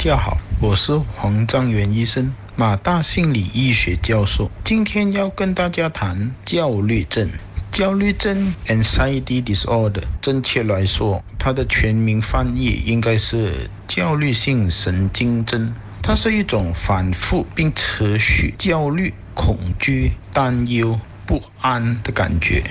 [0.00, 4.50] 大家好，我是黄章元医生，马大心理医学教授。
[4.64, 7.30] 今天要跟大家谈焦虑症。
[7.70, 15.70] 焦虑症 （anxiety disorder），正确来说，它的全名翻译应该是焦虑性神经症。
[16.02, 22.62] 它是一种反复并持续焦虑、恐惧、担忧、不安的感觉。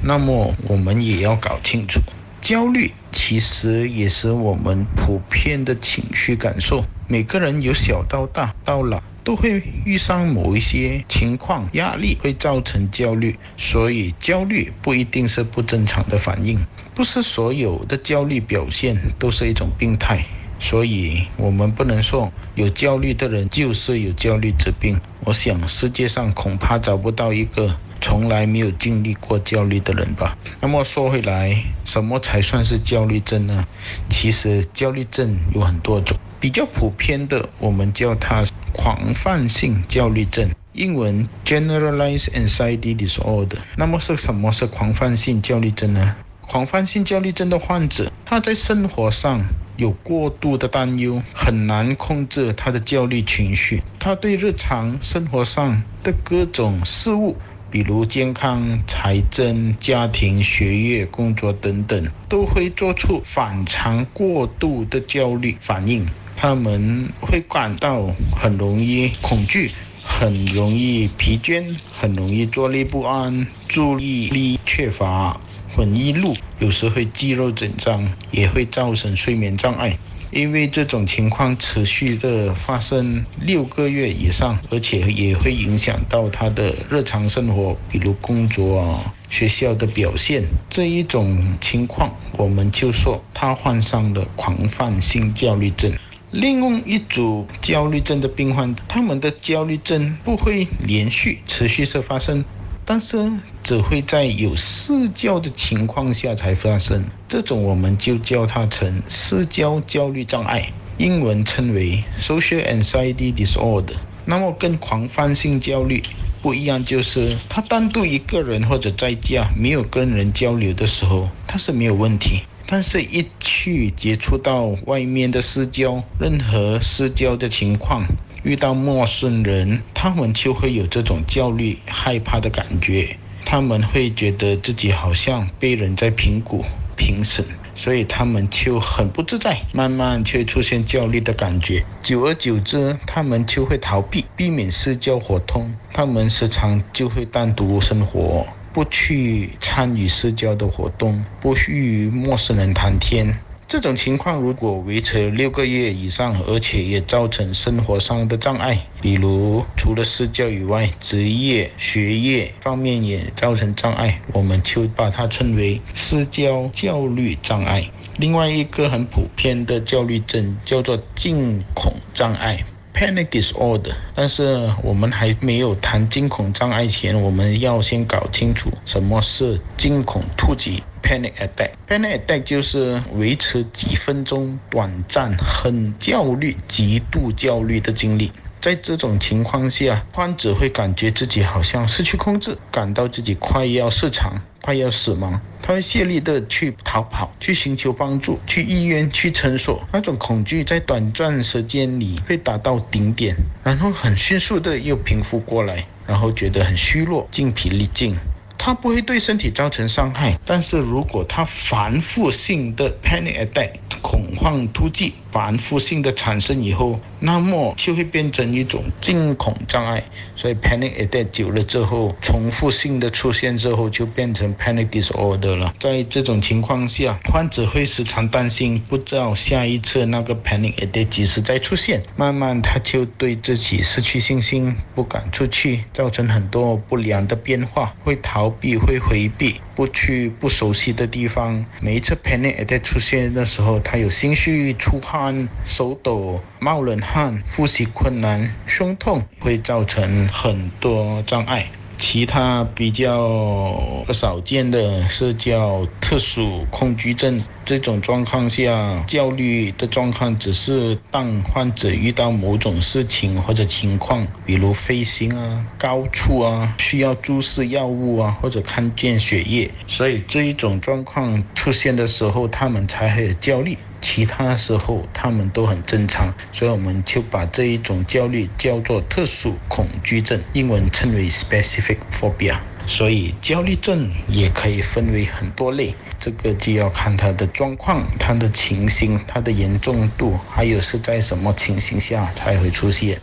[0.00, 2.00] 那么，我们也要搞清楚。
[2.42, 16.60] 焦虑其实也是我们普遍的情绪感受，每个人由小到大到老都会遇上某一些情况，压力会造成焦虑，所以焦虑不一定是不正常的反应，
[16.96, 20.24] 不是所有的焦虑表现都是一种病态，
[20.58, 25.00] 所以我们不能说有焦虑的人就是有焦虑之病。
[25.20, 27.76] 我想世界上恐怕找不到一个。
[28.02, 30.36] 从来没有经历过焦虑的人吧。
[30.60, 33.64] 那么说回来，什么才算是焦虑症呢？
[34.10, 43.58] 其实焦虑症有很多种，比较普遍的，我们叫它狂泛性焦虑症，英文 Generalized Anxiety Disorder。
[43.76, 46.16] 那么是什么是狂泛性焦虑症呢？
[46.40, 49.42] 狂泛性焦虑症的患者，他在生活上
[49.76, 53.80] 有过度的担忧，很难控制他的焦虑情绪。
[53.98, 57.36] 他对日常生活上的各种事物。
[57.72, 66.06] 比如健康、财政、家庭、学业、工作等等，都会做出反常过度的焦虑反应。
[66.36, 69.70] 他们会感到很容易恐惧，
[70.02, 75.40] 很容易疲倦，很容易坐立不安，注意力缺乏，
[75.74, 79.98] 混一路，有时会肌肉紧张，也会造成睡眠障碍。
[80.30, 90.42] 因为这种情况持续的发生六个月以上，而且也会影响到他的日常生活，比如工作啊、学校的表现。
[90.70, 95.92] 这一种情况，我们就说他患上了狂泛性焦虑症。
[96.30, 102.42] 另外一组焦虑症的病患，他们的焦虑症不会连续持续的发生。
[102.84, 103.30] 但是
[103.62, 113.94] 只会在有社交的情况下才发生，这种我们就叫它成社交焦虑障碍，英文称为 social anxiety disorder。
[114.24, 116.02] 那么跟狂泛性焦虑
[116.40, 122.42] 不一样，就是他单独一个人或者在家没有跟人交流的时候，他是没有问题。
[122.66, 128.06] 但是，一去接触到外面的社交，任何社交的情况。
[128.42, 133.16] 遇到陌生人，他们就会有这种焦虑、害怕的感觉。
[133.44, 136.64] 他们会觉得自己好像被人在评估、
[136.96, 137.44] 评审，
[137.74, 141.84] 所以他们就很不自在，慢慢就出现焦虑的感觉。
[142.02, 145.74] 久而久之，他们就会逃避，避免社交活动。
[145.92, 153.38] 他们时常就会单独生活，不去参与社交的活动，不与陌生人谈天。
[153.72, 167.88] 这种情况如果维持六个月以上，而且也造成生活上的障碍，比如除了私教以外，职业、学业方面也造成障碍，我们就把它称为私教焦虑障碍。
[168.18, 172.62] 另外一个很普遍的焦虑症叫做惊恐障碍
[172.94, 173.94] （panic disorder）。
[174.14, 180.82] 但是我们还没有谈惊恐障碍前，我们要先搞清楚什么是惊恐突击。
[181.02, 188.30] Panic attack，panic attack 就是维持几分钟短暂、很焦虑、极度焦虑的经历。
[188.60, 195.38] 在这种情况下，患者会感觉自己好像失去控制，感到自己快要失常、快要死亡。
[195.60, 199.86] 他会泄力的去逃跑，去寻求帮助，去医院、去诊所。
[199.92, 208.16] 那种恐惧在短暂时间里会达到顶点，然后很迅速的又平复过来，然后觉得很虚弱、精疲力尽。
[208.58, 213.70] 它不会对身体造成伤害，但是如果它反复性的 panic attack
[214.00, 220.02] 恐慌突击反复性的产生以后，那么就会变成一种惊恐障碍。
[220.36, 225.74] 所以 panic attack 久了之后，重复性的出现之后，就变成 panic disorder 了。
[225.78, 232.02] 在这种情况下，患者会时常担心，不知道下一次那个 panic attack 几时再出现。
[232.16, 238.52] 慢慢他就对自己失去信心，不敢出去，造成很多不良的变化，会逃。
[238.60, 241.64] 避会回避，不去不熟悉的地方。
[241.80, 251.66] 每一次 panic attack 出现的时候，他有心绪、出汗、手抖、冒冷汗、呼吸困难、胸痛，会造成很多障碍。
[251.98, 273.78] 其他比较少见的是叫特殊恐惧症这种状况下，焦虑的状况只是当患者遇到某种事情或者情况，比如飞行啊、高处啊，需要注射药物啊，或者看见血液，所以这一种状况出现的时候，他们才会焦虑。
[274.04, 282.58] 其他时候他们都很正常，所以我们就把这一种焦虑叫做特殊恐惧症，英文称为 specific phobia。
[282.84, 293.20] 所以焦虑症也可以分为很多类，这个就要看它的状况、它的情形、它的严重度，还有是在什么情形下才会出现。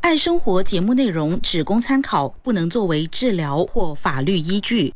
[0.00, 4.94] 爱生活节目内容只供参考，不能作为治疗或法律依据。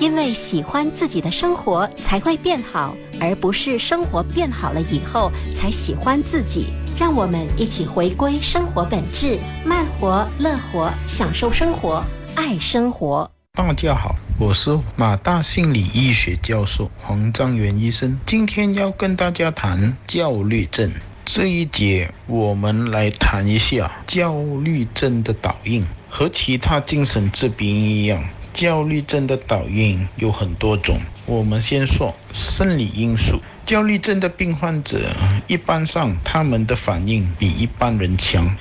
[0.00, 6.66] 因为喜欢自己的生活才会变好，而不是生活变好了以后才喜欢自己。
[6.98, 12.04] 让我们一起回归生活本质，慢活、乐活，享受生活，
[12.34, 13.30] 爱生活。
[13.52, 20.92] 大家好，我是马大心理医学教授黄章元医生，今天要跟大家谈焦虑症。
[21.24, 28.28] 这一节我们来谈一下焦虑症的导因，和其他精神疾病一样。
[28.52, 33.40] 焦虑症的导因有很多种，我们先说生理因素。
[33.64, 35.10] 焦虑症的病患者
[35.46, 38.56] 一般上他们的反应比一般人强。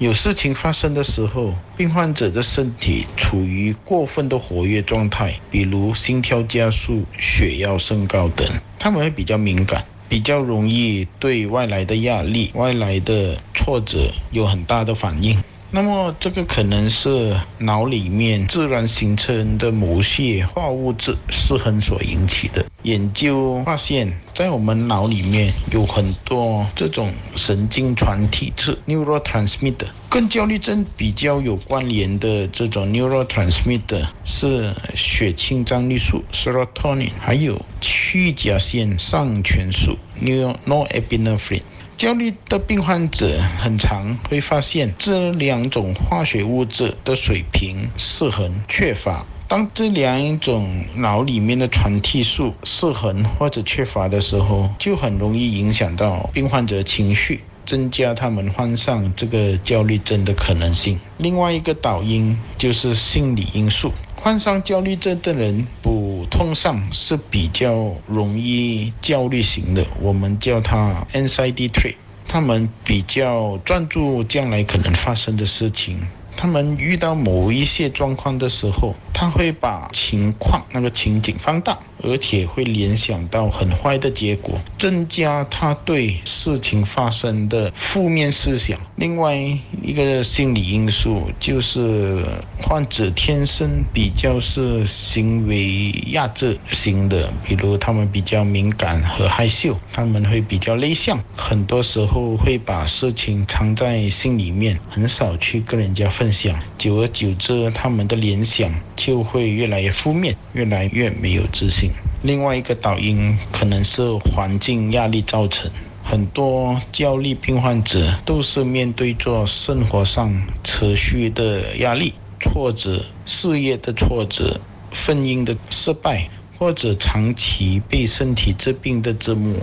[0.00, 8.48] 有事情发生的时候，病患者的身体处于过分的活跃状态，比如心跳加速、血压升高等，
[8.78, 15.38] 他们会比较敏感，比较容易对外来的压力、外来的挫折有很大的反应。
[15.72, 22.66] 那么，这个可能是脑里面自然形成的某些化物质失衡所引起的。
[22.82, 29.86] 研究发现，在我们脑里面有很多这种神经传体质 （neurotransmitter）。
[30.08, 41.62] 跟焦虑症比较有关联的这种 neurotransmitter 是血清张力素 （serotonin） 还有去甲腺上醛素 （norepinephrine）。
[42.00, 49.26] 焦虑的病患者很常会发现这两种化学物质的水平失衡缺乏。
[49.46, 60.98] 当这两种脑里面的传递素失衡或者缺乏的时候，就很容易影响到病患者情绪，增加他们患上这个焦虑症的可能性。
[61.18, 63.92] 另外一个导因就是心理因素。
[64.22, 71.94] 患上焦虑症的人，普通上是比较容易焦虑型的，我们叫他 anxiety trait。
[72.28, 76.06] 他们比较专注将来可能发生的事情。
[76.40, 88.80] 他们遇到某一些状况的时候，他会把情况那个情景放大，而且会联想到很坏的结果，增加他对事情发生的负面思想。
[88.96, 89.36] 另外
[89.82, 92.24] 一个心理因素就是
[92.62, 106.29] 患者天生比较是行为压制型的，比如他们比较敏感和害羞，他们会比较内向，很多时候会把事情藏在心里面，很少去跟人家分。
[106.30, 111.90] 想，久而久之，他们的联想就会越来越负面，越来越没有自信。
[112.22, 115.70] 另外一个导因可能是环境压力造成，
[116.02, 124.60] 很多焦虑病患者都是面对着生活上持续的压力、挫折、事业的挫折、
[124.92, 126.28] 婚姻的失败，
[126.58, 129.54] 或者长期被身体疾病的折磨。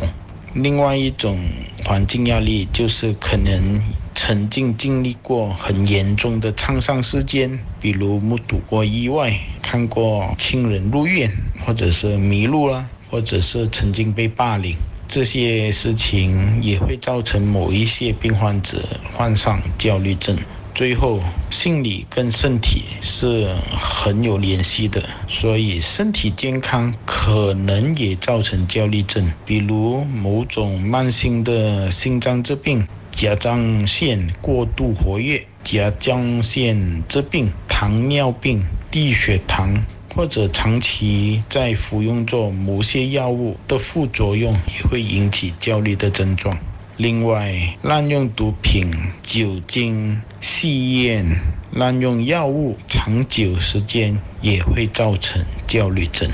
[0.53, 1.39] 另外一种
[1.85, 3.81] 环境压力就是可能。
[4.19, 11.31] 曾经经历过很严重的创伤事件，比如目睹过意外、看过亲人入院，
[11.63, 14.75] 或者是迷路了，或者是曾经被霸凌，
[15.07, 18.83] 这些事情也会造成某一些病患者
[19.13, 20.35] 患上焦虑症。
[20.77, 21.19] 最后，
[21.49, 32.87] 心理跟身体是很有联系的，所以身体健康可能也造成焦虑症，比如某种慢性的心脏疾病。
[33.09, 46.55] 甲状腺过度活跃、甲状腺疾病、糖尿病、低血糖，或者长期在服用着某些药物的副作用，也会引起焦虑的症状。
[46.97, 51.23] 另外，滥用毒品、酒精、吸烟、
[51.71, 56.27] 滥用药物，长久时间也会造成焦虑症。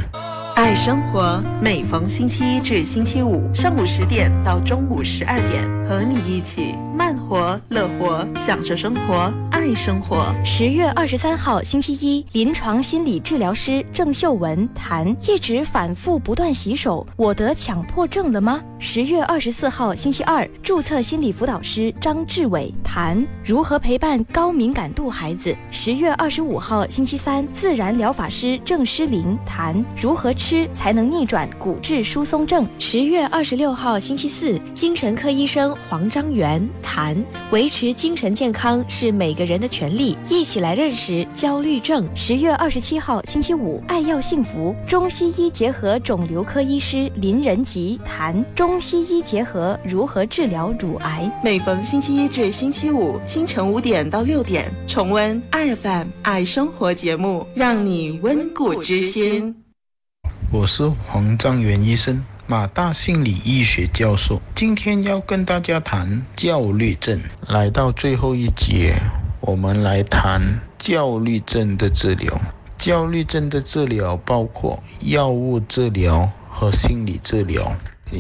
[0.55, 10.33] 爱生活，每逢星期一至星期五上午十点到中午十二点，和你一起慢活、乐活，享受生活，爱生活。
[10.45, 18.61] 十月二十三号星期一，临床心理治疗师郑秀文谈：一直反复不断洗手，我得强迫症了吗？
[18.79, 25.55] 十月二十四号星期二，注册心理辅导师张志伟谈如何陪伴高敏感度孩子。
[25.69, 32.65] 十月二十五号星期三，自然疗法师郑诗玲谈如何吃才能逆转骨质疏松症。
[32.79, 37.15] 十月二十六号星期四，精神科医生黄章元谈
[37.51, 42.07] 维持精神健康是每个人的权利，一起来认识焦虑症。
[42.15, 51.31] 十月二十七号星期五，爱要幸福，中西医结合肿瘤科医师林仁吉谈中西医结合如何治疗乳癌。
[51.43, 59.55] 每逢星期一至星期五清晨五点到六点，重温爱 FM 爱生活节目，让你温故知新。
[60.51, 64.39] 我是黄章元医生，马大心理医学教授。
[64.53, 67.19] 今天要跟大家谈焦虑症。
[67.47, 68.93] 来到最后一节，
[69.41, 72.39] 我们来谈焦虑症的治疗。
[72.77, 77.75] 焦虑症的治疗包括药物治疗和心理治疗。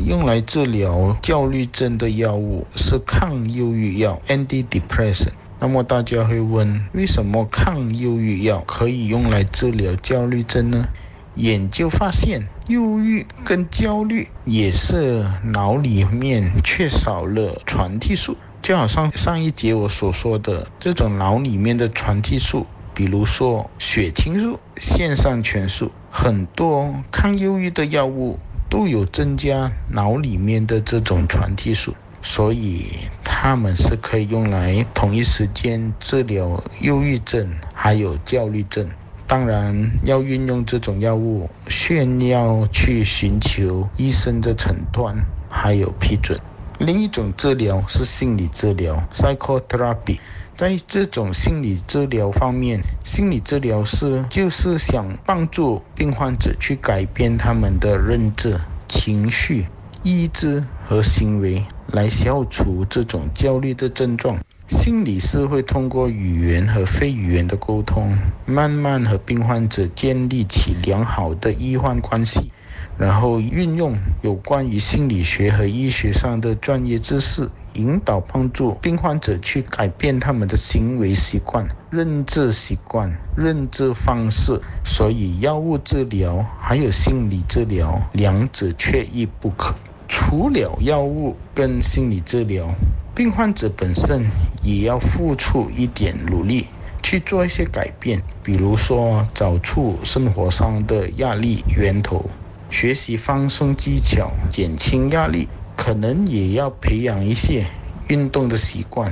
[0.07, 5.27] 用来治疗焦虑症的药物是抗忧郁药 （antidepressant）。
[5.59, 10.87] 那么大家会问，为什么抗忧郁药可以用来治疗焦虑症呢？
[11.35, 28.37] 研究发现，忧郁跟焦虑也是脑里面缺少了传递素，就好像上一节我所说的这种脑里面的传递素，比如说血清素、腺上腺素，很多抗忧郁的药物
[28.69, 32.91] 都有增加脑里面的这种传递素，所以
[33.23, 38.87] 它们是可以用来同一时间治疗忧郁症还有焦虑症。
[39.33, 41.97] 当然，要运用这种药物，需
[42.29, 45.15] 要去寻求医生的诊断
[45.49, 46.39] 还有批准。
[46.77, 50.19] 另一种治疗是心理治疗 （psychotherapy）。
[50.55, 58.55] 在这种心理治疗方面，心理治疗师就是想帮助病患者去改变他们的认知、
[58.87, 59.65] 情绪、
[60.03, 64.37] 意志和行为，来消除这种焦虑的症状。
[64.69, 72.49] 心理师会通过语言和非语言的沟通，慢慢和病患者建立起良好的医患关系，
[72.97, 84.59] 然后运用有关于心理学和医学上的专业知识，引导帮助病患者去改变他们的行为习惯、认知习惯、认知方式。
[84.83, 89.75] 所以，药物治疗还有心理治疗，两者缺一不可。
[90.07, 92.73] 除了药物跟心理治疗。
[93.15, 94.25] 病患者本身
[94.63, 96.65] 也要付出一点努力
[97.03, 102.29] 去做一些改变，比如说找出生活上的压力源头，
[102.69, 107.67] 学习放松技巧，减轻压力，可能也要培养一些
[108.07, 109.11] 运动的习惯，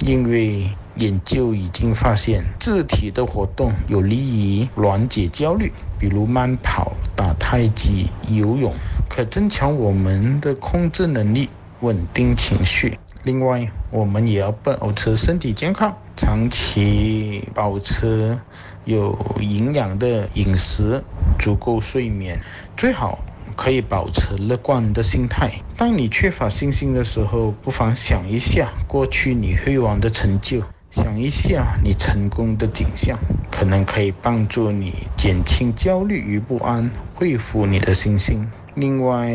[0.00, 8.74] 因为研究已经发现，肢体的活动有利于缓解焦虑，比如慢跑、打太极、游泳，
[9.08, 11.48] 可增强我们的控制能力，
[11.80, 12.98] 稳定情绪。
[13.24, 18.36] 另外，我们也要保持身体健康，长期保持
[18.84, 21.00] 有营养的饮食，
[21.38, 22.40] 足够睡眠，
[22.76, 23.20] 最好
[23.54, 25.52] 可以保持乐观的心态。
[25.76, 30.60] 当你缺乏信心的时候，不妨想一下过去你辉煌的成就，
[30.90, 33.16] 想一下你成功的景象，
[33.52, 38.50] 可能可以帮助你减轻焦虑与不安，恢复你的信心。
[38.74, 39.30] 另外，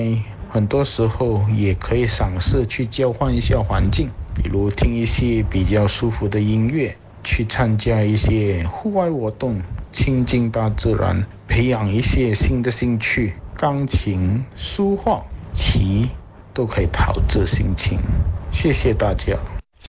[0.58, 9.62] 很多时候也可以尝试去交换一下环境，比如听一些比较舒服的音乐，去参加一些户外活动，
[9.92, 15.24] 亲近大自然，培养一些新的兴趣，钢琴、书画、
[15.54, 16.10] 棋
[16.56, 18.00] 都可以陶冶心情。
[18.52, 19.38] 谢谢大家。